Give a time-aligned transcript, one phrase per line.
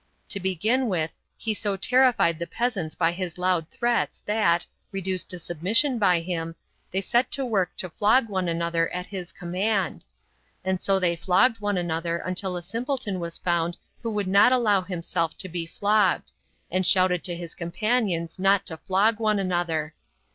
[0.29, 5.37] To begin with, he so terrified the peasants by his loud threats that, reduced to
[5.37, 6.55] submission by him,
[6.89, 10.03] they set to work to flog one another at his command.
[10.65, 14.81] And so they flogged one another until a simpleton was found who would not allow
[14.81, 16.31] himself to be flogged,
[16.71, 19.93] and shouted to his companions not to flog one another.